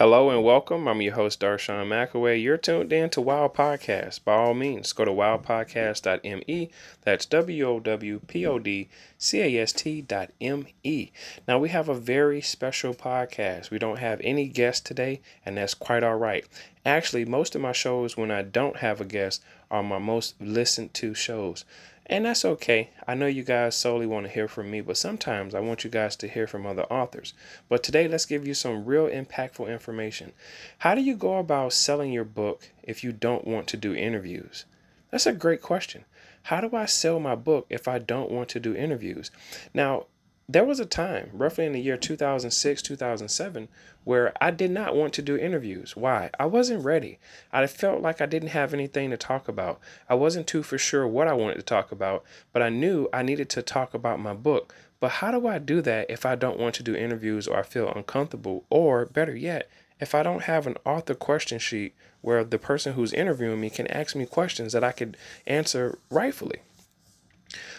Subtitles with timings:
[0.00, 0.88] Hello and welcome.
[0.88, 2.42] I'm your host, Darshawn McAway.
[2.42, 4.24] You're tuned in to Wow Podcast.
[4.24, 6.70] By all means, go to wowpodcast.me.
[7.02, 11.10] That's W O W P O D C A S T dot M E.
[11.46, 13.70] Now, we have a very special podcast.
[13.70, 16.46] We don't have any guests today, and that's quite all right.
[16.86, 20.94] Actually, most of my shows, when I don't have a guest, are my most listened
[20.94, 21.66] to shows.
[22.10, 22.90] And that's okay.
[23.06, 25.90] I know you guys solely want to hear from me, but sometimes I want you
[25.90, 27.34] guys to hear from other authors.
[27.68, 30.32] But today, let's give you some real impactful information.
[30.78, 34.64] How do you go about selling your book if you don't want to do interviews?
[35.12, 36.04] That's a great question.
[36.42, 39.30] How do I sell my book if I don't want to do interviews?
[39.72, 40.06] Now,
[40.52, 43.68] there was a time, roughly in the year 2006, 2007,
[44.02, 45.96] where I did not want to do interviews.
[45.96, 46.30] Why?
[46.40, 47.20] I wasn't ready.
[47.52, 49.78] I felt like I didn't have anything to talk about.
[50.08, 53.22] I wasn't too for sure what I wanted to talk about, but I knew I
[53.22, 54.74] needed to talk about my book.
[54.98, 57.62] But how do I do that if I don't want to do interviews or I
[57.62, 58.64] feel uncomfortable?
[58.70, 63.12] Or better yet, if I don't have an author question sheet where the person who's
[63.12, 65.16] interviewing me can ask me questions that I could
[65.46, 66.58] answer rightfully.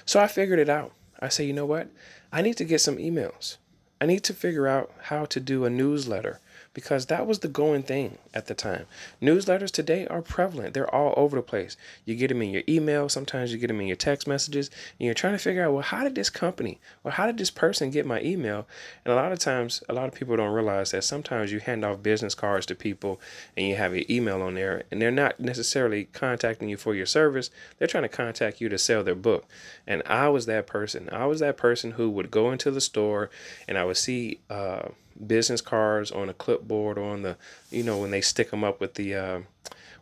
[0.05, 0.93] So I figured it out.
[1.19, 1.89] I say, you know what?
[2.31, 3.57] I need to get some emails.
[3.99, 6.39] I need to figure out how to do a newsletter
[6.73, 8.85] because that was the going thing at the time.
[9.21, 10.73] Newsletters today are prevalent.
[10.73, 11.75] They're all over the place.
[12.05, 15.05] You get them in your email, sometimes you get them in your text messages, and
[15.05, 17.91] you're trying to figure out, well, how did this company or how did this person
[17.91, 18.67] get my email?
[19.03, 21.83] And a lot of times, a lot of people don't realize that sometimes you hand
[21.83, 23.19] off business cards to people
[23.57, 27.05] and you have your email on there, and they're not necessarily contacting you for your
[27.05, 27.49] service.
[27.77, 29.45] They're trying to contact you to sell their book.
[29.85, 31.09] And I was that person.
[31.11, 33.29] I was that person who would go into the store
[33.67, 34.89] and I would see, uh,
[35.27, 37.37] business cards on a clipboard on the,
[37.69, 39.41] you know, when they stick them up with the, uh,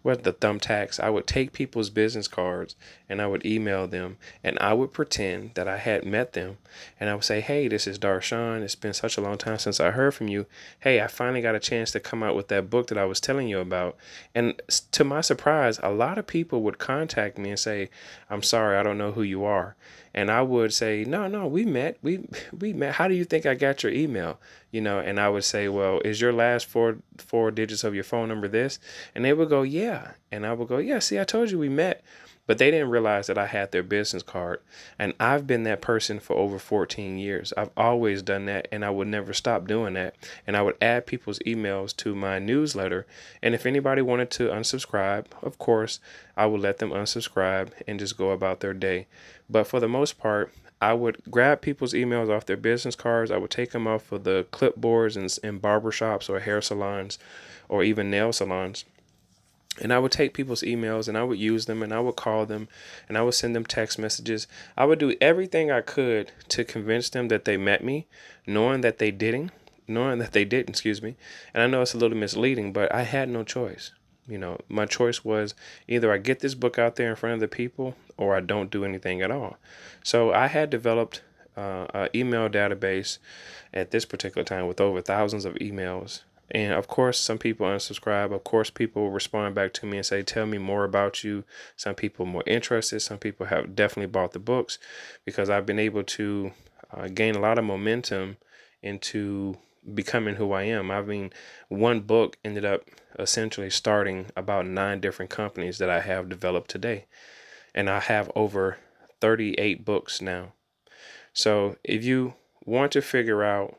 [0.01, 2.75] what the thumbtacks, I would take people's business cards
[3.09, 6.57] and I would email them and I would pretend that I had met them
[6.99, 9.79] and I would say, Hey, this is Darshawn It's been such a long time since
[9.79, 10.45] I heard from you.
[10.79, 13.19] Hey, I finally got a chance to come out with that book that I was
[13.19, 13.97] telling you about.
[14.33, 17.89] And to my surprise, a lot of people would contact me and say,
[18.29, 19.75] I'm sorry, I don't know who you are
[20.13, 21.97] and I would say, "No, no, we met.
[22.01, 22.27] We
[22.59, 22.95] we met.
[22.95, 24.39] How do you think I got your email?"
[24.71, 28.03] You know, and I would say, "Well, is your last four four digits of your
[28.03, 28.79] phone number this?"
[29.15, 31.69] And they would go, "Yeah." And I would go, "Yeah, see, I told you we
[31.69, 32.03] met."
[32.49, 34.61] But they didn't realize that I had their business card.
[34.97, 37.53] And I've been that person for over 14 years.
[37.55, 40.15] I've always done that and I would never stop doing that.
[40.47, 43.05] And I would add people's emails to my newsletter.
[43.43, 45.99] And if anybody wanted to unsubscribe, of course,
[46.35, 49.05] I would let them unsubscribe and just go about their day.
[49.47, 53.29] But for the most part, I would grab people's emails off their business cards.
[53.29, 57.19] I would take them off of the clipboards in, in barbershops or hair salons
[57.67, 58.85] or even nail salons
[59.81, 62.45] and I would take people's emails and I would use them and I would call
[62.45, 62.67] them
[63.07, 64.47] and I would send them text messages.
[64.75, 68.07] I would do everything I could to convince them that they met me,
[68.45, 69.51] knowing that they didn't,
[69.87, 71.15] knowing that they didn't, excuse me.
[71.53, 73.91] And I know it's a little misleading, but I had no choice.
[74.27, 75.55] You know, my choice was
[75.87, 78.69] either I get this book out there in front of the people or I don't
[78.69, 79.57] do anything at all.
[80.03, 81.21] So I had developed
[81.57, 83.17] uh, email database
[83.73, 88.33] at this particular time with over thousands of emails and of course, some people unsubscribe.
[88.33, 91.43] Of course, people respond back to me and say, Tell me more about you.
[91.75, 93.01] Some people more interested.
[93.01, 94.79] Some people have definitely bought the books
[95.25, 96.51] because I've been able to
[96.91, 98.37] uh, gain a lot of momentum
[98.81, 99.57] into
[99.93, 100.91] becoming who I am.
[100.91, 101.31] I mean,
[101.67, 102.83] one book ended up
[103.17, 107.05] essentially starting about nine different companies that I have developed today.
[107.75, 108.77] And I have over
[109.21, 110.53] 38 books now.
[111.33, 112.33] So if you
[112.65, 113.77] want to figure out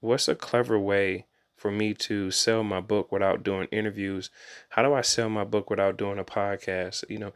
[0.00, 1.26] what's a clever way
[1.64, 4.28] for me to sell my book without doing interviews?
[4.68, 7.08] How do I sell my book without doing a podcast?
[7.08, 7.32] You know,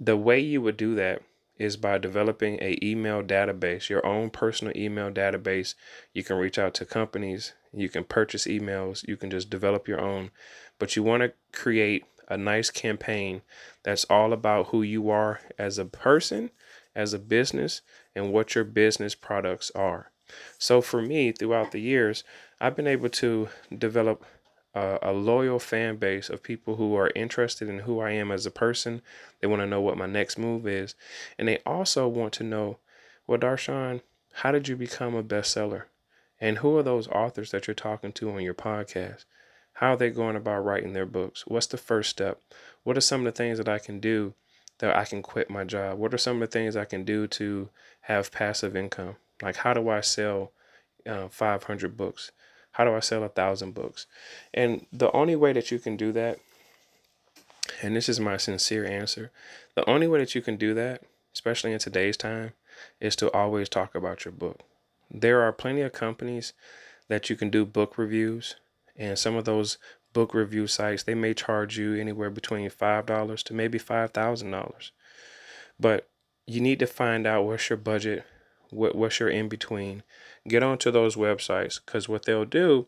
[0.00, 1.20] the way you would do that
[1.58, 5.74] is by developing a email database, your own personal email database.
[6.14, 10.00] You can reach out to companies, you can purchase emails, you can just develop your
[10.00, 10.30] own,
[10.78, 13.42] but you want to create a nice campaign
[13.82, 16.50] that's all about who you are as a person,
[16.94, 17.82] as a business,
[18.14, 20.12] and what your business products are.
[20.58, 22.24] So for me, throughout the years,
[22.60, 24.24] I've been able to develop
[24.74, 28.46] a, a loyal fan base of people who are interested in who I am as
[28.46, 29.02] a person.
[29.40, 30.94] They want to know what my next move is.
[31.38, 32.78] And they also want to know,
[33.26, 34.00] well, Darshawn,
[34.34, 35.84] how did you become a bestseller?
[36.40, 39.24] And who are those authors that you're talking to on your podcast?
[39.74, 41.44] How are they going about writing their books?
[41.46, 42.40] What's the first step?
[42.82, 44.34] What are some of the things that I can do
[44.78, 45.98] that I can quit my job?
[45.98, 47.68] What are some of the things I can do to
[48.02, 49.16] have passive income?
[49.42, 50.52] Like, how do I sell
[51.06, 52.32] uh, 500 books?
[52.76, 54.06] How do I sell a thousand books?
[54.52, 56.38] And the only way that you can do that,
[57.82, 59.30] and this is my sincere answer,
[59.74, 61.02] the only way that you can do that,
[61.32, 62.52] especially in today's time,
[63.00, 64.60] is to always talk about your book.
[65.10, 66.52] There are plenty of companies
[67.08, 68.56] that you can do book reviews
[68.98, 69.78] And some of those
[70.12, 74.90] book review sites, they may charge you anywhere between $5 to maybe $5,000.
[75.78, 76.08] But
[76.46, 78.24] you need to find out what's your budget,
[78.70, 80.02] what, what's your in between.
[80.46, 82.86] Get onto those websites because what they'll do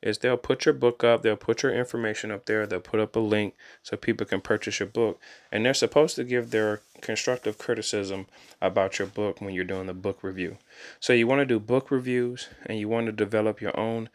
[0.00, 3.16] is they'll put your book up, they'll put your information up there, they'll put up
[3.16, 5.20] a link so people can purchase your book.
[5.50, 8.26] And they're supposed to give their constructive criticism
[8.60, 10.58] about your book when you're doing the book review.
[11.00, 14.08] So you want to do book reviews and you want to develop your own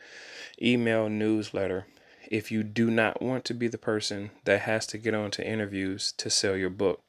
[0.61, 1.85] email newsletter
[2.33, 5.47] if you do not want to be the person that has to get on to
[5.47, 6.99] interviews to sell your book.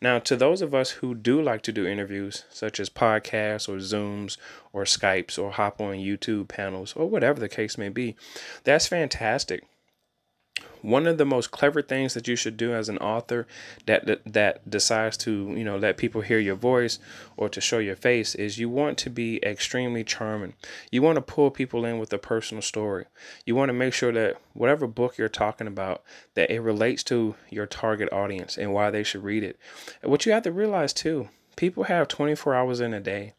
[0.00, 3.76] Now, to those of us who do like to do interviews, such as podcasts or
[3.76, 4.38] Zooms
[4.72, 8.16] or Skypes or hop on YouTube panels or whatever the case may be,
[8.64, 9.64] that's fantastic
[10.82, 13.46] one of the most clever things that you should do as an author
[13.86, 16.98] that, that that decides to you know let people hear your voice
[17.36, 20.54] or to show your face is you want to be extremely charming.
[20.90, 23.06] You want to pull people in with a personal story.
[23.44, 26.02] You want to make sure that whatever book you're talking about
[26.34, 29.58] that it relates to your target audience and why they should read it.
[30.02, 33.34] What you have to realize too people have 24 hours in a day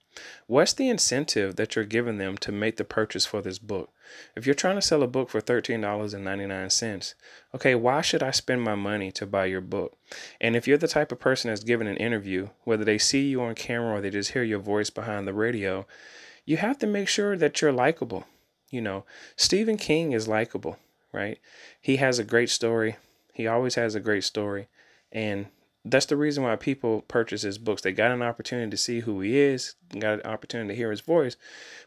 [0.48, 3.90] What's the incentive that you're giving them to make the purchase for this book?
[4.36, 7.14] If you're trying to sell a book for $13.99,
[7.56, 9.98] okay, why should I spend my money to buy your book?
[10.40, 13.42] And if you're the type of person that's given an interview, whether they see you
[13.42, 15.86] on camera or they just hear your voice behind the radio,
[16.46, 18.26] you have to make sure that you're likable.
[18.70, 19.06] You know,
[19.36, 20.78] Stephen King is likable,
[21.14, 21.40] right?
[21.80, 22.98] He has a great story.
[23.34, 24.68] He always has a great story.
[25.12, 25.48] And
[25.84, 27.82] that's the reason why people purchase his books.
[27.82, 31.02] They got an opportunity to see who he is, got an opportunity to hear his
[31.02, 31.38] voice,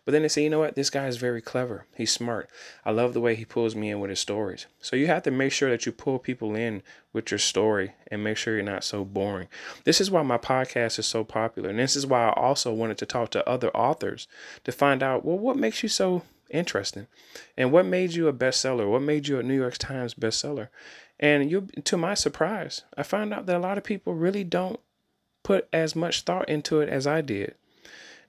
[0.05, 1.87] but then they say, you know what, this guy is very clever.
[1.94, 2.50] He's smart.
[2.85, 4.67] I love the way he pulls me in with his stories.
[4.81, 6.82] So you have to make sure that you pull people in
[7.12, 9.49] with your story and make sure you're not so boring.
[9.85, 11.70] This is why my podcast is so popular.
[11.70, 14.26] And this is why I also wanted to talk to other authors
[14.64, 17.06] to find out, well, what makes you so interesting?
[17.56, 18.90] And what made you a bestseller?
[18.90, 20.69] What made you a New York Times bestseller?
[21.20, 24.81] And you, to my surprise, I found out that a lot of people really don't
[25.43, 27.55] put as much thought into it as I did.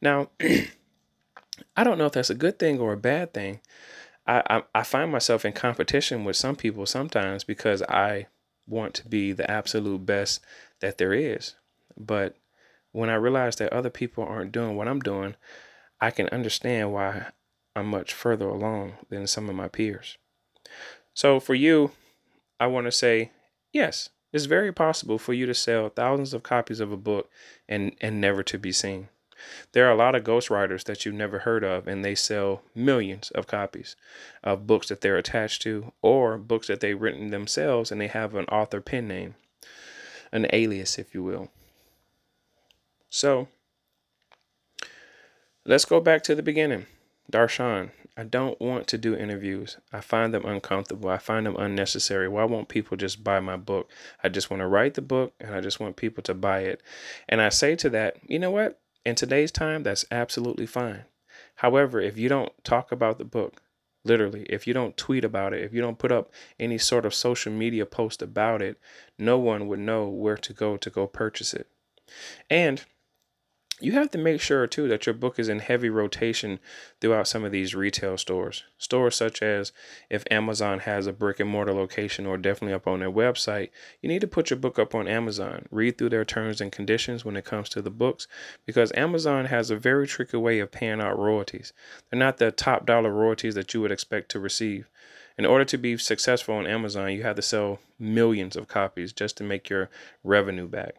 [0.02, 0.30] Now,
[1.76, 3.62] I don't know if that's a good thing or a bad thing.
[4.28, 8.28] I, I, I find myself in competition with some people sometimes because I
[8.68, 10.44] want to be the absolute best
[10.82, 11.56] that there is.
[11.98, 12.36] But
[12.92, 15.36] when I realize that other people aren't doing what I'm doing,
[16.02, 17.28] I can understand why
[17.76, 20.18] I'm much further along than some of my peers.
[21.14, 21.92] So for you,
[22.60, 23.32] I want to say
[23.72, 27.30] yes, it's very possible for you to sell thousands of copies of a book
[27.70, 29.10] and, and never to be seen.
[29.74, 33.32] There are a lot of ghostwriters that you've never heard of, and they sell millions
[33.32, 33.96] of copies
[34.44, 38.34] of books that they're attached to or books that they've written themselves and they have
[38.36, 39.36] an author pen name,
[40.32, 41.50] an alias, if you will.
[43.10, 43.48] So,
[45.66, 46.86] let's go back to the beginning.
[47.32, 49.78] Darshawn, I don't want to do interviews.
[49.92, 51.10] I find them uncomfortable.
[51.10, 52.30] I find them unnecessary.
[52.30, 53.92] Why won't people just buy my book?
[54.24, 56.82] I just want to write the book and I just want people to buy it.
[57.28, 58.80] And I say to that, you know what?
[59.06, 61.04] In today's time, that's absolutely fine.
[61.56, 63.62] However, if you don't talk about the book,
[64.06, 67.14] literally, if you don't tweet about it, if you don't put up any sort of
[67.14, 68.80] social media post about it,
[69.20, 71.68] no one would know where to go to go purchase it.
[72.50, 72.86] And
[73.82, 76.60] you have to make sure too that your book is in heavy rotation
[77.02, 78.64] throughout some of these retail stores.
[78.78, 79.74] Stores such as
[80.10, 83.70] if Amazon has a brick and mortar location or definitely up on their website,
[84.02, 85.66] you need to put your book up on Amazon.
[85.72, 88.28] Read through their terms and conditions when it comes to the books
[88.66, 91.74] because Amazon has a very tricky way of paying out royalties.
[92.10, 94.88] They're not the top dollar royalties that you would expect to receive.
[95.38, 99.36] In order to be successful on Amazon, you have to sell millions of copies just
[99.38, 99.90] to make your
[100.24, 100.96] revenue back.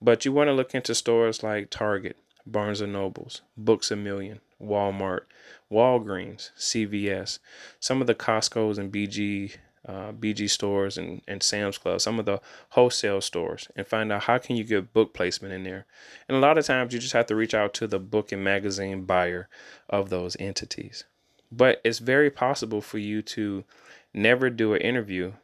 [0.00, 4.40] But you want to look into stores like Target, Barnes and Nobles, Books a Million,
[4.62, 5.22] Walmart,
[5.70, 7.38] Walgreens, CVS,
[7.80, 12.24] some of the Costco's and BG uh, BG stores and, and Sam's Club, some of
[12.24, 15.86] the wholesale stores, and find out how can you get book placement in there.
[16.28, 18.42] And a lot of times you just have to reach out to the book and
[18.42, 19.48] magazine buyer
[19.88, 21.04] of those entities.
[21.52, 23.64] But it's very possible for you to
[24.12, 25.34] never do an interview,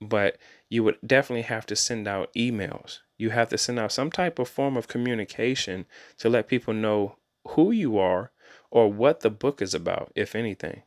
[0.00, 0.36] but
[0.72, 4.40] you would definitely have to send out emails you have to send out some type
[4.40, 5.86] of form of communication
[6.18, 7.14] to let people know
[7.50, 8.32] who you are
[8.68, 10.82] or what the book is about, if anything.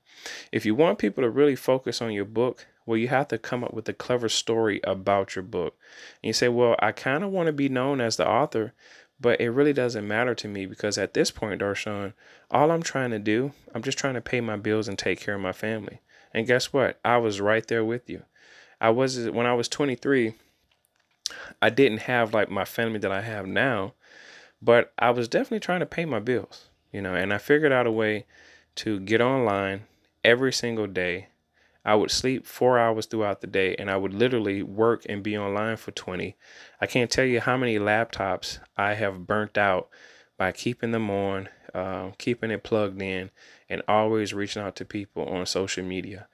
[0.51, 3.63] If you want people to really focus on your book, well, you have to come
[3.63, 5.77] up with a clever story about your book.
[6.21, 8.73] And you say, well, I kind of want to be known as the author,
[9.17, 12.13] but it really doesn't matter to me because at this point, Darshawn,
[12.51, 15.35] all I'm trying to do, I'm just trying to pay my bills and take care
[15.35, 16.01] of my family.
[16.33, 16.99] And guess what?
[17.05, 18.23] I was right there with you.
[18.79, 20.33] I was when I was 23,
[21.61, 23.93] I didn't have like my family that I have now,
[24.61, 27.87] but I was definitely trying to pay my bills, you know, and I figured out
[27.87, 28.25] a way
[28.75, 29.83] to get online
[30.23, 31.27] every single day
[31.85, 35.37] I would sleep four hours throughout the day and I would literally work and be
[35.37, 36.35] online for 20.
[36.81, 39.89] I can't tell you how many laptops I have burnt out
[40.35, 43.29] by keeping them on, uh, keeping it plugged in,
[43.69, 46.27] and always reaching out to people on social media.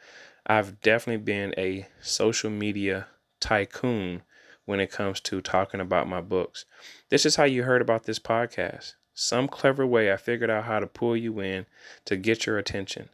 [0.45, 3.07] I've definitely been a social media
[3.39, 4.24] tycoon
[4.65, 6.65] when it comes to talking about my books.
[7.10, 8.95] This is how you heard about this podcast.
[9.13, 11.65] Some clever way I figured out how to pull you in
[12.05, 13.10] to get your attention.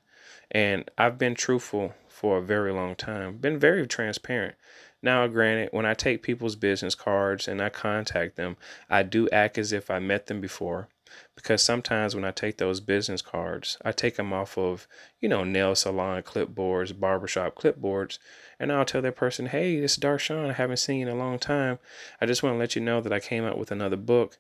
[0.51, 4.55] And I've been truthful for a very long time, been very transparent.
[5.01, 8.57] Now, granted, when I take people's business cards and I contact them,
[8.89, 10.87] I do act as if I met them before
[11.35, 14.87] because sometimes when I take those business cards, I take them off of,
[15.19, 18.17] you know, nail salon clipboards, barbershop clipboards,
[18.59, 20.49] and I'll tell that person, hey, this is Darshawn.
[20.49, 21.79] I haven't seen you in a long time.
[22.19, 24.37] I just want to let you know that I came out with another book.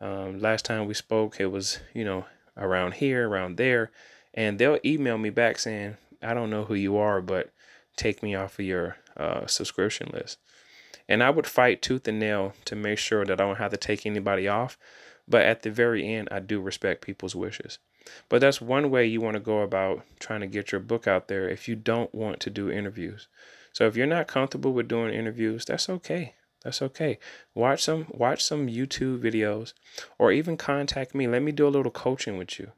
[0.00, 2.24] Um, last time we spoke, it was, you know,
[2.56, 3.90] around here, around there.
[4.34, 7.50] And they'll email me back saying, I don't know who you are, but
[7.96, 10.38] take me off of your uh, subscription list.
[11.08, 13.76] And I would fight tooth and nail to make sure that I don't have to
[13.76, 14.78] take anybody off
[15.28, 17.78] but at the very end, I do respect people's wishes.
[18.28, 21.28] But that's one way you want to go about trying to get your book out
[21.28, 23.28] there if you don't want to do interviews.
[23.72, 26.34] So if you're not comfortable with doing interviews, that's okay.
[26.64, 27.18] That's okay.
[27.54, 29.74] Watch some watch some YouTube videos
[30.18, 31.28] or even contact me.
[31.28, 32.72] Let me do a little coaching with you.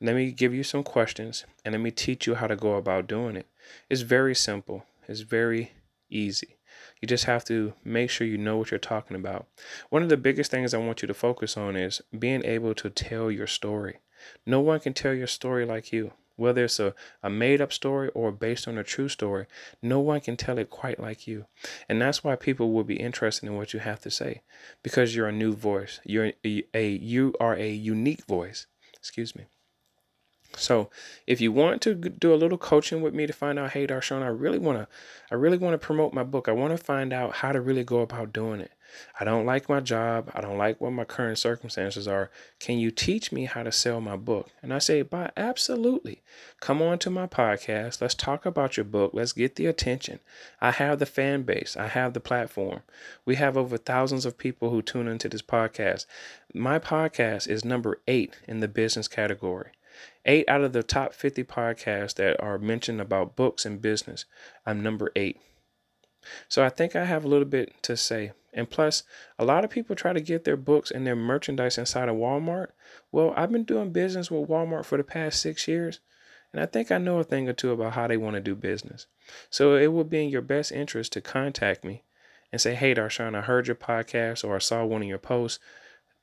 [0.00, 3.08] Let me give you some questions and let me teach you how to go about
[3.08, 3.46] doing it.
[3.90, 4.86] It's very simple.
[5.08, 5.72] It's very
[6.10, 6.56] easy.
[7.00, 9.46] You just have to make sure you know what you're talking about.
[9.90, 12.90] One of the biggest things I want you to focus on is being able to
[12.90, 13.98] tell your story.
[14.44, 16.12] No one can tell your story like you.
[16.36, 19.46] Whether it's a, a made up story or based on a true story,
[19.82, 21.46] no one can tell it quite like you.
[21.88, 24.42] And that's why people will be interested in what you have to say
[24.84, 25.98] because you're a new voice.
[26.04, 28.66] You're a, a you are a unique voice.
[28.96, 29.46] Excuse me.
[30.56, 30.90] So
[31.26, 34.22] if you want to do a little coaching with me to find out, hey Darshawn,
[34.22, 34.88] I really want to,
[35.30, 36.48] I really want to promote my book.
[36.48, 38.72] I want to find out how to really go about doing it.
[39.20, 40.30] I don't like my job.
[40.34, 42.30] I don't like what my current circumstances are.
[42.58, 44.48] Can you teach me how to sell my book?
[44.62, 46.22] And I say, by absolutely.
[46.60, 48.00] Come on to my podcast.
[48.00, 49.10] Let's talk about your book.
[49.12, 50.20] Let's get the attention.
[50.60, 51.76] I have the fan base.
[51.76, 52.80] I have the platform.
[53.26, 56.06] We have over thousands of people who tune into this podcast.
[56.54, 59.70] My podcast is number eight in the business category.
[60.24, 64.24] Eight out of the top 50 podcasts that are mentioned about books and business,
[64.66, 65.40] I'm number eight.
[66.48, 68.32] So I think I have a little bit to say.
[68.52, 69.04] And plus,
[69.38, 72.68] a lot of people try to get their books and their merchandise inside of Walmart.
[73.12, 76.00] Well, I've been doing business with Walmart for the past six years,
[76.52, 78.54] and I think I know a thing or two about how they want to do
[78.54, 79.06] business.
[79.50, 82.04] So it will be in your best interest to contact me
[82.50, 85.58] and say, Hey, Darshawn, I heard your podcast or I saw one of your posts.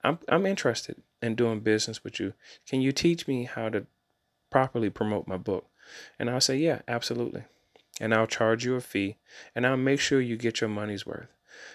[0.03, 2.33] I'm, I'm interested in doing business with you.
[2.67, 3.85] Can you teach me how to
[4.49, 5.67] properly promote my book?
[6.19, 7.43] And I'll say, yeah, absolutely.
[8.01, 9.17] And I'll charge you a fee
[9.53, 11.29] and I'll make sure you get your money's worth.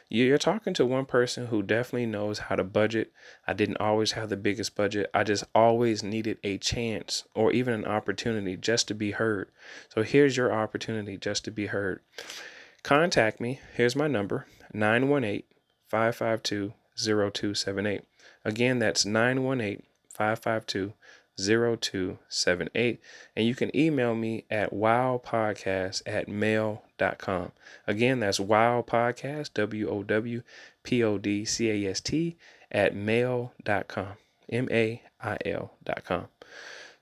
[0.08, 3.12] You're talking to one person who definitely knows how to budget.
[3.46, 5.10] I didn't always have the biggest budget.
[5.14, 9.50] I just always needed a chance or even an opportunity just to be heard.
[9.88, 12.00] So here's your opportunity just to be heard.
[12.82, 13.60] Contact me.
[13.74, 15.44] Here's my number 918
[15.88, 18.02] 552 0278.
[18.44, 20.94] Again, that's 918 552
[21.40, 23.00] 0278.
[23.34, 27.52] And you can email me at wowpodcast at mail.com.
[27.86, 30.42] Again, that's wowpodcast, W O W
[30.82, 32.36] P O D C A S T,
[32.70, 34.12] at mail.com.
[34.50, 36.26] M A I L.com.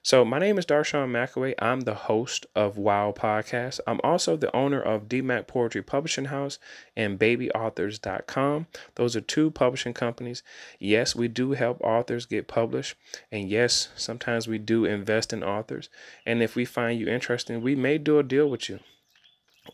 [0.08, 1.52] So, my name is Darshawn McAway.
[1.58, 3.78] I'm the host of Wow Podcast.
[3.86, 6.58] I'm also the owner of DMAC Poetry Publishing House
[6.96, 8.68] and BabyAuthors.com.
[8.94, 10.42] Those are two publishing companies.
[10.78, 12.96] Yes, we do help authors get published.
[13.30, 15.90] And yes, sometimes we do invest in authors.
[16.24, 18.80] And if we find you interesting, we may do a deal with you.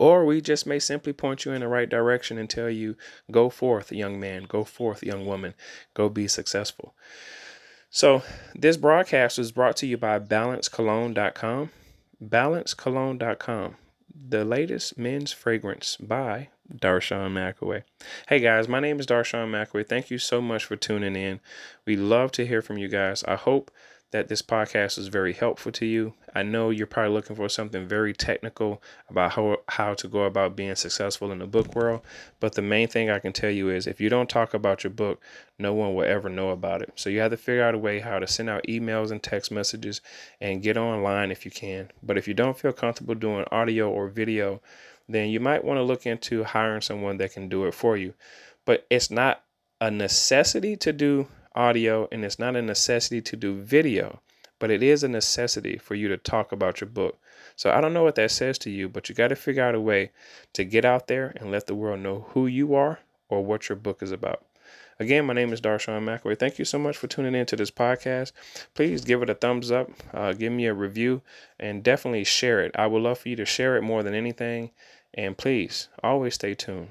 [0.00, 2.96] Or we just may simply point you in the right direction and tell you,
[3.30, 5.54] go forth, young man, go forth, young woman,
[5.94, 6.92] go be successful.
[7.96, 8.24] So,
[8.56, 11.70] this broadcast was brought to you by balancecologne.com.
[12.20, 13.76] Balancecologne.com,
[14.12, 17.84] the latest men's fragrance by Darshawn McAway.
[18.26, 19.86] Hey guys, my name is Darshawn McAway.
[19.88, 21.38] Thank you so much for tuning in.
[21.86, 23.22] We love to hear from you guys.
[23.28, 23.70] I hope
[24.14, 26.14] that this podcast is very helpful to you.
[26.36, 28.80] I know you're probably looking for something very technical
[29.10, 32.02] about how, how to go about being successful in the book world.
[32.38, 34.92] But the main thing I can tell you is if you don't talk about your
[34.92, 35.20] book,
[35.58, 36.92] no one will ever know about it.
[36.94, 39.50] So you have to figure out a way how to send out emails and text
[39.50, 40.00] messages
[40.40, 41.90] and get online if you can.
[42.00, 44.62] But if you don't feel comfortable doing audio or video,
[45.08, 48.14] then you might want to look into hiring someone that can do it for you.
[48.64, 49.42] But it's not
[49.80, 54.20] a necessity to do audio and it's not a necessity to do video,
[54.58, 57.18] but it is a necessity for you to talk about your book.
[57.56, 59.74] So I don't know what that says to you, but you got to figure out
[59.74, 60.10] a way
[60.54, 63.76] to get out there and let the world know who you are or what your
[63.76, 64.44] book is about.
[65.00, 66.38] Again, my name is Darshawn McAway.
[66.38, 68.32] Thank you so much for tuning in to this podcast.
[68.74, 71.20] Please give it a thumbs up, uh, give me a review,
[71.58, 72.70] and definitely share it.
[72.76, 74.70] I would love for you to share it more than anything.
[75.12, 76.90] And please always stay tuned.